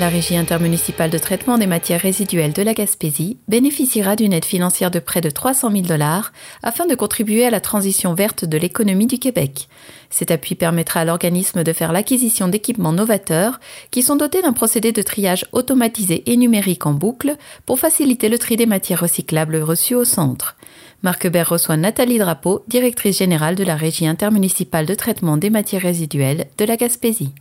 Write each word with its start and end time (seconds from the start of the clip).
La 0.00 0.08
Régie 0.08 0.38
intermunicipale 0.38 1.10
de 1.10 1.18
traitement 1.18 1.58
des 1.58 1.66
matières 1.66 2.00
résiduelles 2.00 2.54
de 2.54 2.62
la 2.62 2.72
Gaspésie 2.72 3.36
bénéficiera 3.48 4.16
d'une 4.16 4.32
aide 4.32 4.46
financière 4.46 4.90
de 4.90 4.98
près 4.98 5.20
de 5.20 5.28
300 5.28 5.70
000 5.72 5.82
dollars 5.82 6.32
afin 6.62 6.86
de 6.86 6.94
contribuer 6.94 7.44
à 7.44 7.50
la 7.50 7.60
transition 7.60 8.14
verte 8.14 8.46
de 8.46 8.56
l'économie 8.56 9.06
du 9.06 9.18
Québec. 9.18 9.68
Cet 10.08 10.30
appui 10.30 10.54
permettra 10.54 11.00
à 11.00 11.04
l'organisme 11.04 11.64
de 11.64 11.72
faire 11.74 11.92
l'acquisition 11.92 12.48
d'équipements 12.48 12.94
novateurs 12.94 13.60
qui 13.90 14.00
sont 14.00 14.16
dotés 14.16 14.40
d'un 14.40 14.54
procédé 14.54 14.92
de 14.92 15.02
triage 15.02 15.44
automatisé 15.52 16.22
et 16.32 16.38
numérique 16.38 16.86
en 16.86 16.94
boucle 16.94 17.36
pour 17.66 17.78
faciliter 17.78 18.30
le 18.30 18.38
tri 18.38 18.56
des 18.56 18.64
matières 18.64 19.00
recyclables 19.00 19.56
reçues 19.56 19.96
au 19.96 20.06
centre. 20.06 20.56
Marc 21.02 21.24
Hubert 21.24 21.50
reçoit 21.50 21.76
Nathalie 21.76 22.16
Drapeau, 22.16 22.64
directrice 22.68 23.18
générale 23.18 23.54
de 23.54 23.64
la 23.64 23.76
Régie 23.76 24.06
intermunicipale 24.06 24.86
de 24.86 24.94
traitement 24.94 25.36
des 25.36 25.50
matières 25.50 25.82
résiduelles 25.82 26.46
de 26.56 26.64
la 26.64 26.76
Gaspésie. 26.76 27.34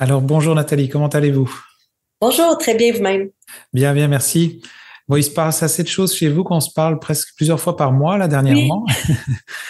Alors 0.00 0.22
bonjour 0.22 0.54
Nathalie, 0.54 0.88
comment 0.88 1.08
allez-vous? 1.08 1.52
Bonjour, 2.20 2.56
très 2.56 2.76
bien 2.76 2.92
vous-même. 2.92 3.30
Bien, 3.72 3.92
bien, 3.94 4.06
merci. 4.06 4.62
Bon, 5.08 5.16
il 5.16 5.24
se 5.24 5.30
passe 5.30 5.64
assez 5.64 5.82
de 5.82 5.88
choses 5.88 6.14
chez 6.14 6.28
vous 6.28 6.44
qu'on 6.44 6.60
se 6.60 6.70
parle 6.72 7.00
presque 7.00 7.34
plusieurs 7.34 7.58
fois 7.58 7.76
par 7.76 7.90
mois, 7.90 8.16
là, 8.16 8.28
dernièrement. 8.28 8.86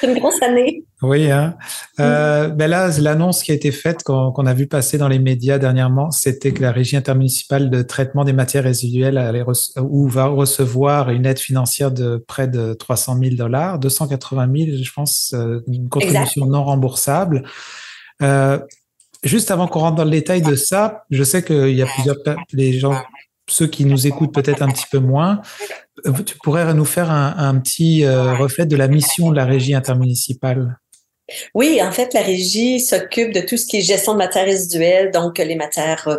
C'est 0.00 0.12
une 0.12 0.18
grosse 0.18 0.42
année. 0.42 0.84
oui, 1.02 1.30
hein. 1.30 1.56
Euh, 1.98 2.48
ben 2.48 2.68
là, 2.68 2.90
l'annonce 2.98 3.42
qui 3.42 3.52
a 3.52 3.54
été 3.54 3.72
faite, 3.72 4.02
qu'on 4.02 4.44
a 4.44 4.52
vu 4.52 4.66
passer 4.66 4.98
dans 4.98 5.08
les 5.08 5.18
médias 5.18 5.56
dernièrement, 5.56 6.10
c'était 6.10 6.52
que 6.52 6.60
la 6.60 6.72
Régie 6.72 6.96
intermunicipale 6.96 7.70
de 7.70 7.80
traitement 7.80 8.24
des 8.24 8.34
matières 8.34 8.64
résiduelles 8.64 9.16
allait 9.16 9.44
ou 9.80 10.08
va 10.08 10.26
recevoir 10.26 11.08
une 11.08 11.24
aide 11.24 11.38
financière 11.38 11.90
de 11.90 12.22
près 12.28 12.48
de 12.48 12.74
300 12.74 13.18
000 13.18 13.36
dollars, 13.36 13.78
280 13.78 14.48
000, 14.54 14.76
je 14.82 14.92
pense, 14.92 15.32
euh, 15.34 15.60
une 15.68 15.88
contribution 15.88 16.44
non 16.44 16.64
remboursable. 16.64 17.44
Euh, 18.20 18.58
Juste 19.24 19.50
avant 19.50 19.66
qu'on 19.66 19.80
rentre 19.80 19.96
dans 19.96 20.04
le 20.04 20.10
détail 20.10 20.42
de 20.42 20.54
ça, 20.54 21.04
je 21.10 21.24
sais 21.24 21.42
qu'il 21.42 21.74
y 21.74 21.82
a 21.82 21.86
plusieurs 21.86 22.16
les 22.52 22.78
gens, 22.78 23.02
ceux 23.48 23.66
qui 23.66 23.84
nous 23.84 24.06
écoutent 24.06 24.32
peut-être 24.32 24.62
un 24.62 24.68
petit 24.68 24.86
peu 24.90 24.98
moins. 24.98 25.40
Euh, 26.06 26.12
tu 26.24 26.36
pourrais 26.38 26.72
nous 26.74 26.84
faire 26.84 27.10
un, 27.10 27.58
petit 27.58 28.04
euh, 28.04 28.34
reflet 28.34 28.66
de 28.66 28.76
la 28.76 28.86
mission 28.86 29.30
de 29.30 29.36
la 29.36 29.44
régie 29.44 29.74
intermunicipale. 29.74 30.78
Oui, 31.54 31.78
en 31.82 31.92
fait, 31.92 32.14
la 32.14 32.22
régie 32.22 32.80
s'occupe 32.80 33.34
de 33.34 33.40
tout 33.40 33.58
ce 33.58 33.66
qui 33.66 33.78
est 33.78 33.82
gestion 33.82 34.14
de 34.14 34.18
matières 34.18 34.46
résiduelles, 34.46 35.10
donc 35.10 35.36
les 35.36 35.56
matières 35.56 36.08
euh, 36.08 36.16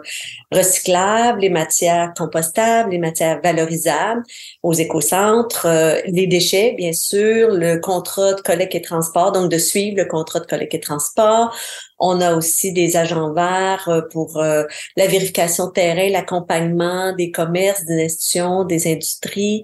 recyclables, 0.52 1.40
les 1.40 1.50
matières 1.50 2.14
compostables, 2.16 2.92
les 2.92 3.00
matières 3.00 3.40
valorisables 3.42 4.22
aux 4.62 4.74
écocentres, 4.74 5.66
les 6.06 6.28
déchets, 6.28 6.76
bien 6.78 6.94
sûr, 6.94 7.50
le 7.50 7.78
contrat 7.80 8.34
de 8.34 8.42
collecte 8.42 8.76
et 8.76 8.82
transport, 8.82 9.32
donc 9.32 9.50
de 9.50 9.58
suivre 9.58 9.98
le 9.98 10.06
contrat 10.06 10.42
de 10.42 10.46
collecte 10.46 10.76
et 10.76 10.80
transport, 10.80 11.56
on 12.00 12.22
a 12.22 12.34
aussi 12.34 12.72
des 12.72 12.98
agents 12.98 13.34
verts 13.34 13.88
euh, 13.90 14.02
pour 14.02 14.38
euh, 14.38 14.64
la 14.96 15.08
vérification 15.08 15.68
de 15.68 15.72
terrain, 15.72 16.10
l'accompagnement 16.10 17.14
des 17.14 17.32
commerces, 17.32 17.86
des 17.86 18.06
institutions, 18.06 18.64
des 18.64 18.92
industries, 18.92 19.64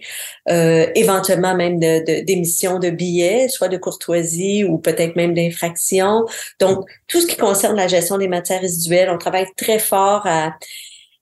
euh, 0.50 0.88
éventuellement 0.95 1.56
même 1.56 1.80
d'émissions 1.80 2.80
de, 2.80 2.89
de, 2.89 2.95
billets, 2.95 3.47
soit 3.47 3.69
de 3.69 3.78
courtoisie 3.78 4.63
ou 4.66 4.78
peut-être 4.78 5.16
même 5.16 5.33
d'infraction. 5.33 6.25
Donc, 6.59 6.86
tout 7.08 7.22
ce 7.22 7.28
qui 7.28 7.38
concerne 7.38 7.75
la 7.75 7.88
gestion 7.88 8.17
des 8.17 8.28
matières 8.28 8.61
résiduelles, 8.61 9.09
on 9.09 9.17
travaille 9.17 9.47
très 9.56 9.80
fort 9.80 10.25
à 10.25 10.56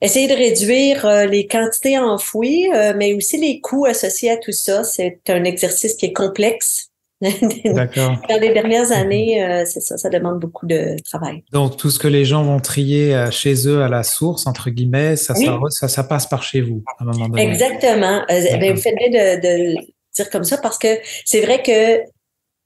essayer 0.02 0.28
de 0.28 0.34
réduire 0.34 1.28
les 1.28 1.48
quantités 1.48 1.98
enfouies, 1.98 2.70
mais 2.98 3.14
aussi 3.14 3.38
les 3.38 3.62
coûts 3.62 3.86
associés 3.86 4.32
à 4.32 4.38
tout 4.38 4.52
ça. 4.52 4.84
C'est 4.84 5.22
un 5.30 5.46
exercice 5.46 5.96
qui 5.96 6.08
est 6.08 6.14
complexe 6.14 6.93
Dans 7.24 8.40
les 8.40 8.54
dernières 8.54 8.92
années, 8.92 9.44
euh, 9.44 9.64
c'est 9.66 9.80
ça, 9.80 9.98
ça 9.98 10.10
demande 10.10 10.40
beaucoup 10.40 10.66
de 10.66 10.96
travail. 11.04 11.44
Donc, 11.52 11.78
tout 11.78 11.90
ce 11.90 12.00
que 12.00 12.08
les 12.08 12.26
gens 12.26 12.44
vont 12.44 12.60
trier 12.60 13.16
euh, 13.16 13.32
chez 13.32 13.68
eux 13.68 13.82
à 13.82 13.88
la 13.88 14.04
source, 14.04 14.46
entre 14.48 14.70
guillemets, 14.70 15.16
ça, 15.16 15.34
ça, 15.36 15.88
ça, 15.88 16.04
passe 16.04 16.28
par 16.28 16.44
chez 16.44 16.62
vous 16.62 16.84
à 17.00 17.04
un 17.04 17.06
moment 17.06 17.30
donné. 17.30 17.44
Exactement. 17.44 18.22
Euh, 18.30 18.58
ben, 18.60 18.76
vous 18.76 18.82
faites 18.82 18.96
bien 18.98 19.10
de, 19.10 19.42
de 19.42 19.76
dire 20.16 20.30
comme 20.30 20.44
ça 20.44 20.58
parce 20.58 20.78
que 20.78 21.00
c'est 21.26 21.42
vrai 21.42 21.62
que 21.64 22.04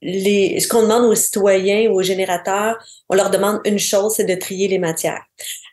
les, 0.01 0.59
ce 0.59 0.67
qu'on 0.67 0.83
demande 0.83 1.05
aux 1.05 1.15
citoyens 1.15 1.89
ou 1.89 1.99
aux 1.99 2.03
générateurs, 2.03 2.77
on 3.09 3.15
leur 3.15 3.29
demande 3.29 3.59
une 3.65 3.79
chose, 3.79 4.13
c'est 4.15 4.25
de 4.25 4.35
trier 4.35 4.67
les 4.67 4.79
matières. 4.79 5.23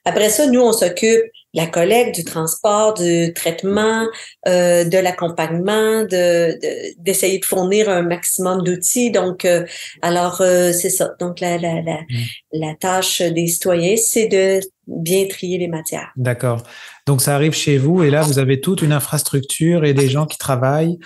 Après 0.05 0.29
ça, 0.29 0.47
nous, 0.47 0.61
on 0.61 0.73
s'occupe 0.73 1.23
de 1.55 1.61
la 1.61 1.67
collecte, 1.67 2.15
du 2.15 2.25
transport, 2.25 2.95
du 2.95 3.33
traitement, 3.33 4.07
euh, 4.47 4.85
de 4.85 4.99
l'accompagnement, 4.99 6.03
de, 6.05 6.59
d'essayer 6.99 7.39
de, 7.39 7.45
fournir 7.45 7.89
un 7.89 8.03
maximum 8.03 8.63
d'outils. 8.63 9.11
Donc, 9.11 9.45
euh, 9.45 9.65
alors, 10.03 10.41
euh, 10.41 10.73
c'est 10.73 10.91
ça. 10.91 11.13
Donc, 11.21 11.41
la, 11.41 11.57
la, 11.57 11.81
la, 11.81 12.01
mm. 12.01 12.25
la 12.53 12.75
tâche 12.75 13.23
des 13.23 13.47
citoyens, 13.47 13.97
c'est 13.97 14.29
de 14.29 14.61
bien 14.87 15.27
trier 15.27 15.59
les 15.59 15.69
matières. 15.69 16.11
D'accord. 16.17 16.63
Donc, 17.07 17.23
ça 17.23 17.35
arrive 17.35 17.55
chez 17.55 17.79
vous 17.79 18.03
et 18.03 18.11
là, 18.11 18.23
vous 18.23 18.39
avez 18.39 18.61
toute 18.61 18.83
une 18.83 18.93
infrastructure 18.93 19.85
et 19.85 19.95
des 19.95 20.09
gens 20.09 20.27
qui 20.27 20.37
travaillent 20.37 20.99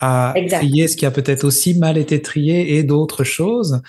à 0.00 0.34
trier 0.50 0.88
ce 0.88 0.96
qui 0.96 1.06
a 1.06 1.10
peut-être 1.10 1.44
aussi 1.44 1.78
mal 1.78 1.96
été 1.96 2.20
trié 2.20 2.76
et 2.76 2.82
d'autres 2.82 3.24
choses. 3.24 3.80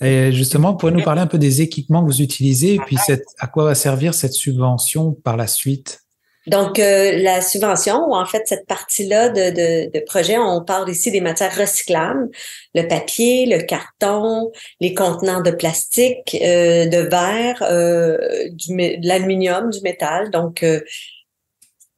Et 0.00 0.30
justement, 0.32 0.74
pouvez 0.74 0.92
nous 0.92 1.02
parler 1.02 1.22
un 1.22 1.26
peu 1.26 1.38
des 1.38 1.62
équipements 1.62 2.02
que 2.02 2.06
vous 2.06 2.20
utilisez 2.20 2.74
et 2.74 2.78
puis 2.78 2.96
à 3.38 3.46
quoi 3.46 3.64
va 3.64 3.74
servir 3.74 4.12
cette 4.14 4.34
subvention 4.34 5.12
par 5.12 5.36
la 5.36 5.46
suite? 5.46 6.00
Donc, 6.46 6.78
euh, 6.78 7.18
la 7.18 7.40
subvention, 7.40 8.06
ou 8.08 8.14
en 8.14 8.24
fait, 8.24 8.44
cette 8.46 8.66
partie-là 8.66 9.30
de, 9.30 9.50
de, 9.50 9.90
de, 9.92 10.04
projet, 10.04 10.38
on 10.38 10.62
parle 10.62 10.88
ici 10.88 11.10
des 11.10 11.20
matières 11.20 11.56
recyclables, 11.56 12.28
le 12.72 12.86
papier, 12.86 13.46
le 13.46 13.62
carton, 13.64 14.52
les 14.80 14.94
contenants 14.94 15.40
de 15.40 15.50
plastique, 15.50 16.36
euh, 16.40 16.86
de 16.86 16.98
verre, 16.98 17.62
euh, 17.62 18.16
du, 18.50 18.76
de 18.76 19.08
l'aluminium, 19.08 19.70
du 19.70 19.80
métal. 19.80 20.30
Donc, 20.30 20.62
euh, 20.62 20.80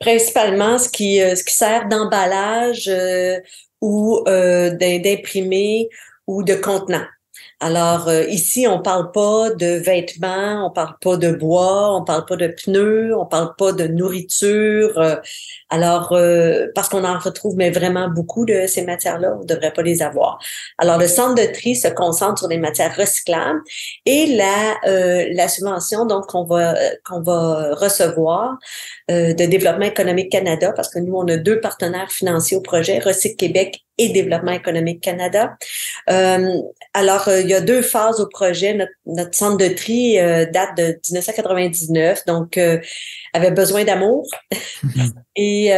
principalement 0.01 0.79
ce 0.79 0.89
qui, 0.89 1.19
ce 1.19 1.45
qui 1.45 1.55
sert 1.55 1.87
d'emballage 1.89 2.91
ou 3.83 4.23
d'imprimer 4.25 5.89
ou 6.27 6.45
de 6.45 6.55
contenant. 6.55 7.05
Alors 7.61 8.09
euh, 8.09 8.25
ici, 8.25 8.67
on 8.69 8.81
parle 8.81 9.11
pas 9.11 9.51
de 9.51 9.67
vêtements, 9.79 10.67
on 10.67 10.71
parle 10.71 10.97
pas 11.01 11.17
de 11.17 11.33
bois, 11.33 11.97
on 11.97 12.05
parle 12.05 12.25
pas 12.25 12.37
de 12.37 12.47
pneus, 12.47 13.17
on 13.17 13.27
parle 13.27 13.55
pas 13.57 13.73
de 13.73 13.89
nourriture. 13.89 14.97
Euh, 14.99 15.17
alors 15.71 16.13
euh, 16.13 16.67
parce 16.75 16.89
qu'on 16.89 17.05
en 17.05 17.19
retrouve 17.19 17.57
mais 17.57 17.71
vraiment 17.71 18.09
beaucoup 18.09 18.45
de 18.45 18.67
ces 18.67 18.83
matières-là, 18.83 19.37
on 19.41 19.45
devrait 19.45 19.73
pas 19.73 19.83
les 19.83 20.03
avoir. 20.03 20.39
Alors 20.79 20.99
le 20.99 21.07
centre 21.07 21.35
de 21.35 21.53
tri 21.53 21.77
se 21.77 21.89
concentre 21.89 22.39
sur 22.39 22.49
les 22.49 22.59
matières 22.59 22.97
recyclables 22.97 23.61
et 24.07 24.27
la 24.37 25.29
la 25.33 25.49
subvention 25.49 26.07
donc 26.07 26.27
qu'on 26.27 26.45
va 26.45 26.75
qu'on 27.05 27.23
va 27.23 27.75
recevoir 27.75 28.59
de 29.09 29.33
développement 29.47 29.87
économique 29.87 30.31
Canada 30.31 30.73
parce 30.75 30.89
que 30.89 30.99
nous 30.99 31.15
on 31.15 31.27
a 31.29 31.37
deux 31.37 31.61
partenaires 31.61 32.11
financiers 32.11 32.57
au 32.57 32.61
projet 32.61 32.99
Recyc 32.99 33.37
Québec 33.37 33.85
et 33.99 34.09
Développement 34.11 34.53
économique 34.53 35.01
Canada. 35.01 35.57
Euh, 36.09 36.63
alors, 36.95 37.29
euh, 37.29 37.41
il 37.41 37.49
y 37.49 37.55
a 37.55 37.61
deux 37.61 37.83
phases 37.83 38.21
au 38.21 38.27
projet. 38.27 38.75
Notre, 38.75 38.93
notre 39.07 39.35
centre 39.35 39.57
de 39.59 39.69
tri 39.69 40.19
euh, 40.19 40.47
date 40.47 40.77
de 40.77 40.99
1999, 41.11 42.25
donc 42.27 42.57
euh, 42.57 42.79
avait 43.35 43.51
besoin 43.51 43.85
d'amour. 43.85 44.27
Et 45.67 45.73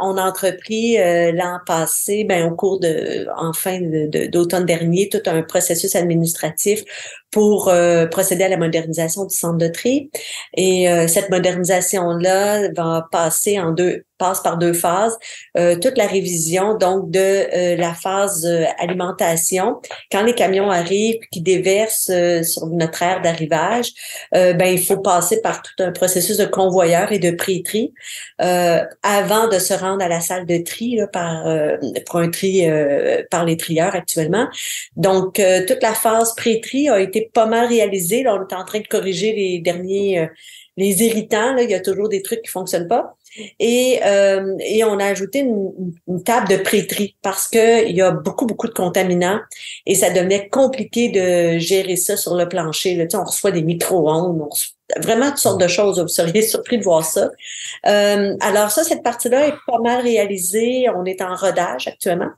on 0.00 0.16
a 0.16 0.22
entrepris 0.22 0.96
l'an 1.32 1.58
passé, 1.66 2.24
ben, 2.24 2.50
au 2.50 2.54
cours 2.54 2.80
de, 2.80 3.26
en 3.36 3.52
fin 3.52 3.80
d'automne 3.80 4.64
dernier, 4.66 5.08
tout 5.08 5.22
un 5.26 5.42
processus 5.42 5.94
administratif 5.96 6.82
pour 7.30 7.70
procéder 8.10 8.44
à 8.44 8.48
la 8.48 8.56
modernisation 8.56 9.24
du 9.24 9.34
centre 9.34 9.58
de 9.58 9.68
tri. 9.68 10.10
Et 10.56 10.86
cette 11.06 11.28
modernisation-là 11.28 12.72
va 12.72 13.06
passer 13.10 13.58
en 13.60 13.72
deux 13.72 14.04
passe 14.18 14.40
par 14.40 14.58
deux 14.58 14.72
phases. 14.72 15.16
Euh, 15.56 15.76
toute 15.78 15.96
la 15.98 16.06
révision 16.06 16.76
donc 16.76 17.10
de 17.10 17.20
euh, 17.20 17.76
la 17.76 17.94
phase 17.94 18.46
euh, 18.46 18.64
alimentation. 18.78 19.80
Quand 20.10 20.22
les 20.22 20.34
camions 20.34 20.70
arrivent 20.70 21.20
qui 21.30 21.40
déversent 21.40 22.10
sur 22.42 22.66
notre 22.68 23.02
aire 23.02 23.20
d'arrivage, 23.22 23.92
ben 24.32 24.66
il 24.66 24.82
faut 24.82 24.98
passer 24.98 25.40
par 25.40 25.62
tout 25.62 25.82
un 25.82 25.92
processus 25.92 26.36
de 26.36 26.44
convoyeur 26.44 27.12
et 27.12 27.18
de 27.18 27.30
pré-tri 27.30 27.92
avant 28.38 29.48
de 29.48 29.58
se 29.58 29.74
rendre 29.74 30.02
à 30.02 30.08
la 30.08 30.20
salle 30.20 30.46
de 30.46 30.58
tri 30.58 30.96
là, 30.96 31.06
par 31.06 31.46
pour 32.06 32.20
un 32.20 32.30
tri 32.30 32.66
par 33.30 33.44
les 33.44 33.56
trieurs 33.56 33.94
actuellement. 33.94 34.46
Donc 34.96 35.40
toute 35.66 35.82
la 35.82 35.94
phase 35.94 36.34
pré-tri 36.36 36.88
a 36.88 37.00
été 37.00 37.15
pas 37.22 37.46
mal 37.46 37.68
réalisée. 37.68 38.22
Là, 38.22 38.34
on 38.34 38.46
est 38.46 38.54
en 38.54 38.64
train 38.64 38.80
de 38.80 38.86
corriger 38.86 39.32
les 39.32 39.60
derniers 39.60 40.28
les 40.76 41.02
irritants. 41.02 41.54
Là, 41.54 41.62
il 41.62 41.70
y 41.70 41.74
a 41.74 41.80
toujours 41.80 42.08
des 42.08 42.22
trucs 42.22 42.42
qui 42.42 42.50
fonctionnent 42.50 42.88
pas. 42.88 43.16
Et, 43.58 44.00
euh, 44.04 44.56
et 44.60 44.82
on 44.84 44.98
a 44.98 45.06
ajouté 45.06 45.40
une, 45.40 46.22
table 46.24 46.48
de 46.48 46.56
pré-tri 46.56 47.16
parce 47.22 47.48
que 47.48 47.86
il 47.86 47.94
y 47.94 48.00
a 48.00 48.10
beaucoup, 48.10 48.46
beaucoup 48.46 48.66
de 48.66 48.72
contaminants 48.72 49.40
et 49.84 49.94
ça 49.94 50.10
devenait 50.10 50.48
compliqué 50.48 51.10
de 51.10 51.58
gérer 51.58 51.96
ça 51.96 52.16
sur 52.16 52.34
le 52.34 52.48
plancher. 52.48 52.94
Là. 52.94 53.04
On 53.14 53.24
reçoit 53.24 53.50
des 53.50 53.62
micro-ondes, 53.62 54.48
vraiment 54.98 55.28
toutes 55.30 55.38
sortes 55.38 55.60
de 55.60 55.68
choses. 55.68 56.00
Vous 56.00 56.08
seriez 56.08 56.42
surpris 56.48 56.78
de 56.78 56.84
voir 56.84 57.04
ça. 57.04 57.30
Euh, 57.86 58.34
alors 58.40 58.70
ça, 58.70 58.84
cette 58.84 59.02
partie-là 59.02 59.48
est 59.48 59.54
pas 59.66 59.78
mal 59.82 60.00
réalisée. 60.00 60.86
On 60.94 61.04
est 61.04 61.20
en 61.20 61.34
rodage 61.34 61.88
actuellement. 61.88 62.30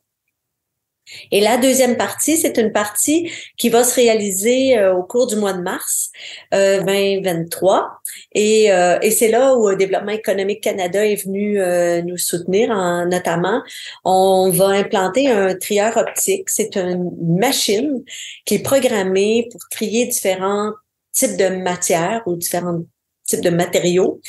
Et 1.30 1.40
la 1.40 1.56
deuxième 1.56 1.96
partie, 1.96 2.36
c'est 2.36 2.58
une 2.58 2.72
partie 2.72 3.30
qui 3.56 3.68
va 3.68 3.84
se 3.84 3.94
réaliser 3.94 4.78
euh, 4.78 4.94
au 4.94 5.02
cours 5.02 5.26
du 5.26 5.36
mois 5.36 5.52
de 5.52 5.62
mars 5.62 6.10
euh, 6.54 6.82
2023. 6.82 8.00
Et, 8.32 8.72
euh, 8.72 8.98
et 9.02 9.10
c'est 9.10 9.28
là 9.28 9.56
où 9.56 9.68
le 9.68 9.76
Développement 9.76 10.12
économique 10.12 10.62
Canada 10.62 11.04
est 11.04 11.24
venu 11.24 11.60
euh, 11.60 12.02
nous 12.02 12.16
soutenir, 12.16 12.70
en, 12.70 13.06
notamment. 13.06 13.62
On 14.04 14.50
va 14.50 14.68
implanter 14.68 15.28
un 15.30 15.54
trieur 15.54 15.96
optique. 15.96 16.50
C'est 16.50 16.76
une 16.76 17.10
machine 17.38 18.02
qui 18.44 18.56
est 18.56 18.62
programmée 18.62 19.48
pour 19.50 19.60
trier 19.70 20.06
différents 20.06 20.72
types 21.12 21.36
de 21.36 21.48
matières 21.48 22.22
ou 22.26 22.36
différentes 22.36 22.86
type 23.28 23.40
de 23.42 23.50
matériaux. 23.50 24.20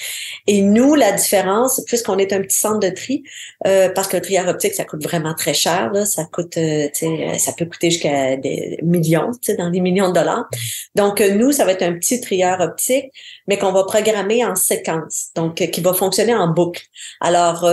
Et 0.45 0.61
nous, 0.61 0.95
la 0.95 1.11
différence, 1.11 1.81
puisqu'on 1.85 2.17
est 2.17 2.33
un 2.33 2.41
petit 2.41 2.57
centre 2.57 2.79
de 2.79 2.89
tri, 2.89 3.23
euh, 3.65 3.89
parce 3.89 4.07
qu'un 4.07 4.19
trieur 4.19 4.47
optique, 4.47 4.73
ça 4.73 4.85
coûte 4.85 5.03
vraiment 5.03 5.33
très 5.33 5.53
cher, 5.53 5.91
là, 5.93 6.05
ça 6.05 6.25
coûte, 6.25 6.57
euh, 6.57 6.87
euh 7.03 7.33
ça 7.37 7.53
peut 7.53 7.65
coûter 7.65 7.91
jusqu'à 7.91 8.35
des 8.35 8.77
millions, 8.83 9.31
dans 9.57 9.69
des 9.69 9.79
millions 9.79 10.09
de 10.09 10.13
dollars. 10.13 10.47
Donc, 10.95 11.21
nous, 11.21 11.51
ça 11.51 11.65
va 11.65 11.71
être 11.71 11.83
un 11.83 11.93
petit 11.93 12.19
trieur 12.19 12.59
optique, 12.59 13.11
mais 13.47 13.57
qu'on 13.57 13.71
va 13.71 13.83
programmer 13.83 14.45
en 14.45 14.55
séquence, 14.55 15.29
donc 15.35 15.55
qui 15.55 15.81
va 15.81 15.93
fonctionner 15.93 16.35
en 16.35 16.47
boucle. 16.47 16.83
Alors, 17.21 17.67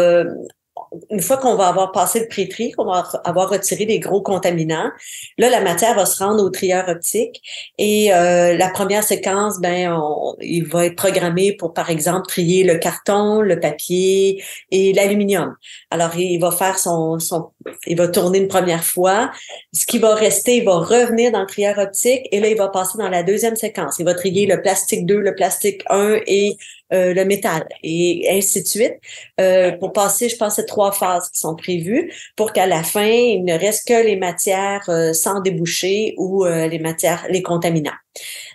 une 1.10 1.20
fois 1.20 1.36
qu'on 1.36 1.56
va 1.56 1.68
avoir 1.68 1.92
passé 1.92 2.20
le 2.20 2.28
pré-tri, 2.28 2.72
qu'on 2.72 2.84
va 2.84 3.08
avoir 3.24 3.50
retiré 3.50 3.84
les 3.84 3.98
gros 3.98 4.22
contaminants, 4.22 4.90
là, 5.38 5.50
la 5.50 5.60
matière 5.60 5.94
va 5.94 6.06
se 6.06 6.22
rendre 6.22 6.42
au 6.42 6.50
trieur 6.50 6.88
optique 6.88 7.42
et 7.78 8.12
euh, 8.12 8.56
la 8.56 8.68
première 8.70 9.02
séquence, 9.02 9.60
ben, 9.60 10.00
il 10.40 10.66
va 10.66 10.86
être 10.86 10.96
programmé 10.96 11.52
pour, 11.52 11.72
par 11.72 11.90
exemple, 11.90 12.26
trier 12.26 12.64
le 12.64 12.76
carton, 12.78 13.40
le 13.40 13.58
papier 13.60 14.42
et 14.70 14.92
l'aluminium. 14.92 15.54
Alors, 15.90 16.16
il 16.16 16.38
va 16.38 16.50
faire 16.50 16.78
son, 16.78 17.18
son, 17.18 17.50
il 17.86 17.96
va 17.96 18.08
tourner 18.08 18.38
une 18.38 18.48
première 18.48 18.84
fois. 18.84 19.30
Ce 19.72 19.86
qui 19.86 19.98
va 19.98 20.14
rester, 20.14 20.56
il 20.56 20.64
va 20.64 20.78
revenir 20.78 21.32
dans 21.32 21.40
le 21.40 21.46
trieur 21.46 21.78
optique 21.78 22.26
et 22.30 22.40
là, 22.40 22.48
il 22.48 22.56
va 22.56 22.68
passer 22.68 22.98
dans 22.98 23.08
la 23.08 23.22
deuxième 23.22 23.56
séquence. 23.56 23.96
Il 23.98 24.04
va 24.04 24.14
trier 24.14 24.46
le 24.46 24.60
plastique 24.60 25.06
2, 25.06 25.18
le 25.18 25.34
plastique 25.34 25.82
1 25.88 26.20
et 26.26 26.56
euh, 26.92 27.14
le 27.14 27.24
métal 27.24 27.66
et 27.82 28.28
ainsi 28.30 28.62
de 28.62 28.66
suite 28.68 28.94
euh, 29.40 29.72
pour 29.72 29.92
passer, 29.92 30.28
je 30.28 30.36
pense, 30.36 30.56
ces 30.56 30.66
trois 30.66 30.92
phases 30.92 31.28
qui 31.30 31.40
sont 31.40 31.56
prévues 31.56 32.12
pour 32.36 32.52
qu'à 32.52 32.66
la 32.66 32.84
fin, 32.84 33.04
il 33.04 33.44
ne 33.44 33.58
reste 33.58 33.88
que 33.88 34.04
les 34.04 34.16
matières 34.16 34.88
euh, 34.88 35.12
sans 35.12 35.40
déboucher 35.40 36.14
ou 36.16 36.44
les 36.44 36.78
matières, 36.78 37.26
les 37.28 37.42
contaminants. 37.42 37.90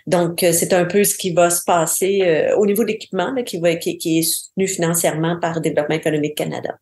Donc, 0.06 0.40
c'est 0.40 0.72
un 0.72 0.84
peu 0.84 1.04
ce 1.04 1.14
qui 1.14 1.32
va 1.32 1.50
se 1.50 1.62
passer 1.64 2.50
au 2.56 2.66
niveau 2.66 2.82
de 2.82 2.88
l'équipement 2.88 3.34
qui, 3.44 3.60
qui, 3.80 3.98
qui 3.98 4.18
est 4.18 4.22
soutenu 4.22 4.66
financièrement 4.66 5.38
par 5.40 5.60
Développement 5.60 5.94
économique 5.94 6.34
Canada. 6.34 6.78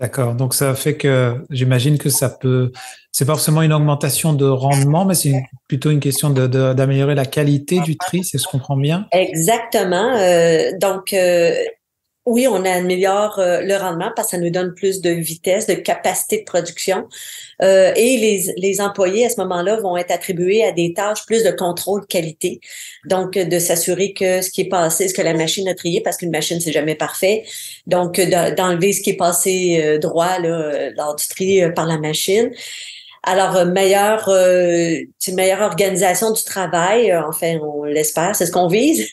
D'accord. 0.00 0.34
Donc 0.34 0.54
ça 0.54 0.74
fait 0.74 0.96
que 0.96 1.34
j'imagine 1.50 1.98
que 1.98 2.08
ça 2.08 2.28
peut, 2.28 2.72
c'est 3.12 3.24
pas 3.24 3.32
forcément 3.32 3.62
une 3.62 3.72
augmentation 3.72 4.32
de 4.32 4.46
rendement, 4.46 5.04
mais 5.04 5.14
c'est 5.14 5.34
plutôt 5.66 5.90
une 5.90 6.00
question 6.00 6.30
d'améliorer 6.30 7.14
la 7.14 7.26
qualité 7.26 7.80
du 7.80 7.96
tri, 7.96 8.24
c'est 8.24 8.38
ce 8.38 8.46
qu'on 8.46 8.58
comprend 8.58 8.76
bien? 8.76 9.06
Exactement. 9.12 10.16
Euh, 10.16 10.70
donc 10.80 11.12
euh, 11.12 11.54
oui, 12.28 12.46
on 12.46 12.64
améliore 12.64 13.38
euh, 13.38 13.62
le 13.62 13.74
rendement 13.76 14.12
parce 14.14 14.28
que 14.28 14.36
ça 14.36 14.42
nous 14.42 14.50
donne 14.50 14.74
plus 14.74 15.00
de 15.00 15.10
vitesse, 15.10 15.66
de 15.66 15.74
capacité 15.74 16.38
de 16.40 16.44
production. 16.44 17.08
Euh, 17.62 17.92
et 17.96 18.18
les, 18.18 18.52
les 18.56 18.80
employés, 18.80 19.26
à 19.26 19.30
ce 19.30 19.40
moment-là, 19.40 19.80
vont 19.80 19.96
être 19.96 20.10
attribués 20.10 20.64
à 20.64 20.72
des 20.72 20.92
tâches 20.92 21.24
plus 21.26 21.42
de 21.42 21.50
contrôle 21.50 22.06
qualité. 22.06 22.60
Donc, 23.06 23.32
de 23.32 23.58
s'assurer 23.58 24.12
que 24.12 24.42
ce 24.42 24.50
qui 24.50 24.62
est 24.62 24.68
passé, 24.68 25.08
ce 25.08 25.14
que 25.14 25.22
la 25.22 25.34
machine 25.34 25.66
a 25.68 25.74
trié, 25.74 26.02
parce 26.02 26.18
qu'une 26.18 26.30
machine, 26.30 26.60
c'est 26.60 26.72
jamais 26.72 26.94
parfait. 26.94 27.44
Donc, 27.86 28.20
d'enlever 28.20 28.92
ce 28.92 29.00
qui 29.00 29.10
est 29.10 29.16
passé 29.16 29.80
euh, 29.82 29.98
droit 29.98 30.38
là, 30.38 30.90
lors 30.96 31.16
du 31.16 31.26
tri 31.26 31.62
par 31.74 31.86
la 31.86 31.98
machine. 31.98 32.50
Alors, 33.22 33.56
euh, 33.56 33.64
meilleure, 33.64 34.28
euh, 34.28 34.96
meilleure 35.32 35.60
organisation 35.60 36.32
du 36.32 36.42
travail, 36.44 37.10
euh, 37.10 37.22
enfin, 37.28 37.58
on 37.62 37.84
l'espère, 37.84 38.34
c'est 38.36 38.46
ce 38.46 38.52
qu'on 38.52 38.68
vise, 38.68 39.08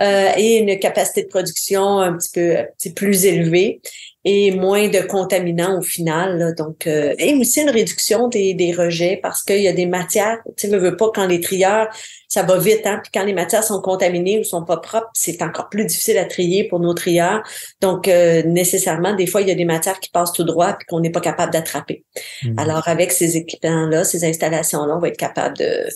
euh, 0.00 0.30
et 0.36 0.58
une 0.58 0.78
capacité 0.78 1.22
de 1.22 1.28
production 1.28 1.98
un 1.98 2.16
petit 2.16 2.30
peu 2.30 2.94
plus 2.94 3.26
élevée 3.26 3.80
et 4.30 4.50
moins 4.50 4.88
de 4.88 5.00
contaminants 5.00 5.78
au 5.78 5.82
final. 5.82 6.54
donc, 6.54 6.86
euh, 6.86 7.14
et 7.18 7.34
aussi 7.36 7.62
une 7.62 7.70
réduction 7.70 8.28
des, 8.28 8.52
des 8.52 8.72
rejets 8.72 9.18
parce 9.22 9.42
qu'il 9.42 9.62
y 9.62 9.68
a 9.68 9.72
des 9.72 9.86
matières, 9.86 10.36
tu 10.58 10.68
ne 10.68 10.76
veux 10.76 10.98
pas 10.98 11.10
quand 11.14 11.26
les 11.26 11.40
trieurs, 11.40 11.88
ça 12.28 12.42
va 12.42 12.58
vite, 12.58 12.82
hein, 12.84 13.00
puis 13.02 13.10
quand 13.14 13.24
les 13.24 13.32
matières 13.32 13.64
sont 13.64 13.80
contaminées 13.80 14.38
ou 14.38 14.44
sont 14.44 14.66
pas 14.66 14.76
propres, 14.76 15.08
c'est 15.14 15.40
encore 15.40 15.70
plus 15.70 15.86
difficile 15.86 16.18
à 16.18 16.26
trier 16.26 16.64
pour 16.64 16.78
nos 16.78 16.92
trieurs. 16.92 17.42
Donc, 17.80 18.06
euh, 18.06 18.42
nécessairement, 18.42 19.14
des 19.14 19.26
fois, 19.26 19.40
il 19.40 19.48
y 19.48 19.50
a 19.50 19.54
des 19.54 19.64
matières 19.64 19.98
qui 19.98 20.10
passent 20.10 20.34
tout 20.34 20.44
droit 20.44 20.74
puis 20.74 20.84
qu'on 20.86 21.00
n'est 21.00 21.10
pas 21.10 21.22
capable 21.22 21.50
d'attraper. 21.50 22.04
Mmh. 22.42 22.58
Alors, 22.58 22.86
avec 22.86 23.12
ces 23.12 23.38
équipements-là, 23.38 24.04
ces 24.04 24.26
installations-là, 24.26 24.94
on 24.94 25.00
va 25.00 25.08
être 25.08 25.16
capable 25.16 25.56
de 25.56 25.86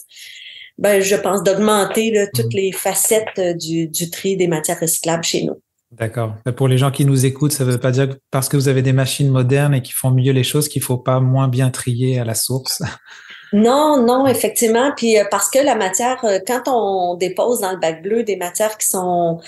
ben, 0.78 1.02
je 1.02 1.16
pense, 1.16 1.42
d'augmenter 1.42 2.28
toutes 2.34 2.54
mmh. 2.54 2.56
les 2.56 2.72
facettes 2.72 3.58
du, 3.58 3.88
du 3.88 4.08
tri 4.08 4.38
des 4.38 4.46
matières 4.46 4.80
recyclables 4.80 5.22
chez 5.22 5.42
nous. 5.42 5.60
D'accord. 5.92 6.36
Pour 6.56 6.68
les 6.68 6.78
gens 6.78 6.90
qui 6.90 7.04
nous 7.04 7.26
écoutent, 7.26 7.52
ça 7.52 7.64
ne 7.64 7.70
veut 7.70 7.78
pas 7.78 7.90
dire 7.90 8.08
que 8.08 8.14
parce 8.30 8.48
que 8.48 8.56
vous 8.56 8.68
avez 8.68 8.80
des 8.80 8.94
machines 8.94 9.28
modernes 9.28 9.74
et 9.74 9.82
qui 9.82 9.92
font 9.92 10.10
mieux 10.10 10.32
les 10.32 10.42
choses 10.42 10.68
qu'il 10.68 10.80
ne 10.80 10.86
faut 10.86 10.96
pas 10.96 11.20
moins 11.20 11.48
bien 11.48 11.70
trier 11.70 12.18
à 12.18 12.24
la 12.24 12.34
source. 12.34 12.82
Non, 13.52 14.02
non, 14.02 14.26
effectivement. 14.26 14.92
Puis 14.96 15.18
euh, 15.18 15.24
parce 15.30 15.50
que 15.50 15.58
la 15.58 15.74
matière, 15.74 16.24
euh, 16.24 16.38
quand 16.46 16.62
on 16.66 17.16
dépose 17.16 17.60
dans 17.60 17.72
le 17.72 17.78
bac 17.78 18.02
bleu 18.02 18.22
des 18.22 18.36
matières 18.36 18.78
qui 18.78 18.86
sont 18.86 19.40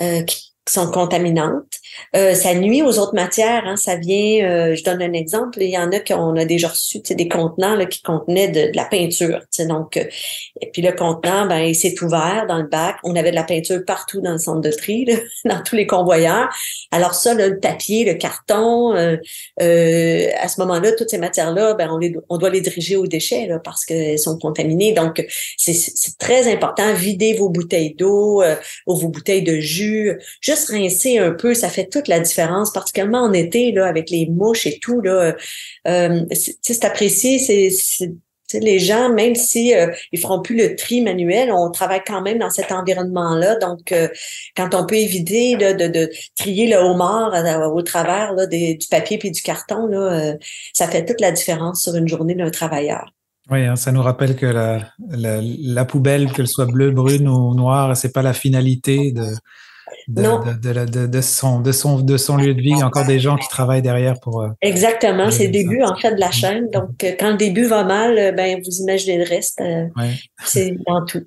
euh, 0.00 0.22
sont 0.68 0.90
contaminantes. 0.90 1.64
Euh, 2.14 2.34
ça 2.34 2.54
nuit 2.54 2.82
aux 2.82 2.98
autres 2.98 3.14
matières. 3.14 3.64
Hein. 3.66 3.76
Ça 3.76 3.96
vient, 3.96 4.44
euh, 4.44 4.74
je 4.76 4.84
donne 4.84 5.02
un 5.02 5.12
exemple, 5.12 5.60
il 5.60 5.70
y 5.70 5.78
en 5.78 5.90
a 5.90 5.98
qu'on 5.98 6.36
a 6.36 6.44
déjà 6.44 6.68
reçu 6.68 7.00
des 7.00 7.28
contenants 7.28 7.74
là, 7.74 7.86
qui 7.86 8.00
contenaient 8.02 8.48
de, 8.48 8.70
la 8.74 8.84
peinture. 8.84 9.40
Donc, 9.68 9.96
euh, 9.96 10.04
et 10.60 10.70
puis 10.70 10.82
le 10.82 10.92
contenant, 10.92 11.46
ben, 11.46 11.58
il 11.58 11.74
s'est 11.74 12.00
ouvert 12.02 12.46
dans 12.48 12.58
le 12.58 12.68
bac. 12.68 12.96
On 13.02 13.16
avait 13.16 13.30
de 13.30 13.36
la 13.36 13.42
peinture 13.42 13.80
partout 13.84 14.20
dans 14.20 14.32
le 14.32 14.38
centre 14.38 14.60
de 14.60 14.70
tri, 14.70 15.06
dans 15.44 15.62
tous 15.62 15.74
les 15.74 15.86
convoyeurs. 15.86 16.48
Alors 16.92 17.14
ça, 17.14 17.34
le 17.34 17.58
papier, 17.58 18.04
le 18.04 18.14
carton, 18.14 18.92
à 18.92 19.18
ce 19.58 20.60
moment-là, 20.60 20.92
toutes 20.92 21.10
ces 21.10 21.18
matières-là, 21.18 21.74
ben, 21.74 21.90
on, 21.90 21.98
les, 21.98 22.14
on 22.28 22.38
doit 22.38 22.50
les 22.50 22.60
diriger 22.60 22.96
aux 22.96 23.06
déchets 23.06 23.46
là, 23.46 23.58
parce 23.58 23.84
qu'elles 23.84 24.18
sont 24.18 24.38
contaminées. 24.38 24.92
Donc, 24.92 25.26
c'est 25.56 26.18
très 26.18 26.50
important. 26.52 26.94
Videz 26.94 27.34
vos 27.34 27.48
bouteilles 27.48 27.94
d'eau 27.94 28.44
ou 28.86 28.96
vos 28.96 29.08
bouteilles 29.08 29.42
de 29.42 29.56
jus 29.56 30.18
rincer 30.70 31.18
un 31.18 31.32
peu, 31.32 31.54
ça 31.54 31.68
fait 31.68 31.86
toute 31.86 32.08
la 32.08 32.20
différence, 32.20 32.72
particulièrement 32.72 33.22
en 33.22 33.32
été, 33.32 33.72
là, 33.72 33.86
avec 33.86 34.10
les 34.10 34.26
mouches 34.26 34.66
et 34.66 34.78
tout, 34.80 35.00
là. 35.00 35.34
Euh, 35.88 36.20
c'est 36.32 36.84
apprécié, 36.84 37.38
c'est 37.38 38.12
les 38.54 38.78
gens, 38.78 39.10
même 39.10 39.34
si 39.34 39.74
euh, 39.74 39.86
ils 40.12 40.20
feront 40.20 40.42
plus 40.42 40.56
le 40.56 40.76
tri 40.76 41.00
manuel, 41.00 41.50
on 41.52 41.70
travaille 41.70 42.02
quand 42.06 42.20
même 42.20 42.38
dans 42.38 42.50
cet 42.50 42.70
environnement-là. 42.70 43.56
Donc, 43.56 43.92
euh, 43.92 44.08
quand 44.54 44.74
on 44.74 44.84
peut 44.84 44.96
éviter 44.96 45.56
de, 45.56 46.10
trier 46.36 46.68
le 46.68 46.76
homard 46.76 47.32
au 47.72 47.80
travers 47.80 48.34
du 48.48 48.86
papier 48.90 49.16
puis 49.16 49.30
du 49.30 49.40
carton, 49.40 49.86
là, 49.86 50.34
ça 50.74 50.86
fait 50.86 51.06
toute 51.06 51.20
la 51.20 51.32
différence 51.32 51.82
sur 51.82 51.94
une 51.94 52.08
journée 52.08 52.34
d'un 52.34 52.50
travailleur. 52.50 53.14
Oui, 53.50 53.64
hein, 53.64 53.76
ça 53.76 53.90
nous 53.90 54.02
rappelle 54.02 54.36
que 54.36 54.46
la, 54.46 54.80
la, 55.10 55.40
la 55.42 55.84
poubelle, 55.84 56.30
qu'elle 56.32 56.46
soit 56.46 56.66
bleue, 56.66 56.90
brune 56.90 57.28
ou 57.28 57.54
noire, 57.54 57.96
c'est 57.96 58.12
pas 58.12 58.22
la 58.22 58.32
finalité 58.32 59.12
de, 59.12 59.34
de, 60.08 61.06
de, 61.06 61.20
son, 61.20 61.60
de, 61.60 61.72
son, 61.72 62.00
de 62.00 62.16
son 62.16 62.36
lieu 62.36 62.54
de 62.54 62.60
vie. 62.60 62.70
Il 62.70 62.78
y 62.78 62.82
a 62.82 62.86
encore 62.86 63.06
des 63.06 63.20
gens 63.20 63.36
qui 63.36 63.48
travaillent 63.48 63.82
derrière 63.82 64.18
pour. 64.20 64.42
Euh, 64.42 64.48
Exactement, 64.60 65.30
c'est 65.30 65.46
le 65.46 65.52
début 65.52 65.82
en 65.82 65.96
fait 65.96 66.14
de 66.14 66.20
la 66.20 66.30
chaîne. 66.30 66.68
Donc, 66.70 67.02
euh, 67.04 67.12
quand 67.18 67.30
le 67.30 67.36
début 67.36 67.64
va 67.64 67.84
mal, 67.84 68.18
euh, 68.18 68.32
ben, 68.32 68.60
vous 68.64 68.76
imaginez 68.80 69.18
le 69.18 69.28
reste. 69.28 69.62
C'est 70.44 70.76
dans 70.86 71.04
tout. 71.04 71.22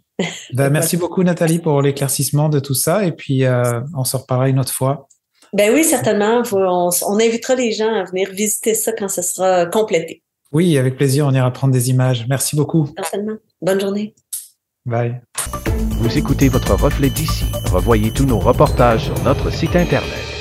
Ben, 0.54 0.70
merci 0.72 0.98
beaucoup, 0.98 1.24
Nathalie, 1.24 1.60
pour 1.60 1.82
l'éclaircissement 1.82 2.50
de 2.50 2.60
tout 2.60 2.74
ça. 2.74 3.06
Et 3.06 3.12
puis, 3.12 3.44
on 3.96 4.04
se 4.04 4.18
reparlera 4.18 4.50
une 4.50 4.60
autre 4.60 4.74
fois. 4.74 5.08
Ben 5.54 5.74
oui, 5.74 5.84
certainement. 5.84 6.44
On, 6.52 6.90
on, 7.08 7.20
invitera 7.20 7.56
les 7.56 7.72
gens 7.72 7.94
à 7.94 8.04
venir 8.04 8.30
visiter 8.32 8.74
ça 8.74 8.92
quand 8.92 9.08
ce 9.08 9.22
sera 9.22 9.66
complété. 9.68 10.22
Oui, 10.52 10.78
avec 10.78 10.98
plaisir, 10.98 11.26
on 11.28 11.32
ira 11.32 11.52
prendre 11.52 11.74
des 11.74 11.90
images. 11.90 12.26
Merci 12.28 12.56
beaucoup. 12.56 12.90
Certainement. 12.98 13.36
Bonne 13.62 13.80
journée. 13.80 14.14
Bye. 14.86 15.22
Vous 16.00 16.18
écoutez 16.18 16.50
votre 16.50 16.76
reflet 16.76 17.10
d'ici. 17.10 17.46
Revoyez 17.72 18.12
tous 18.12 18.26
nos 18.26 18.40
reportages 18.40 19.06
sur 19.06 19.24
notre 19.24 19.52
site 19.52 19.76
Internet. 19.76 20.35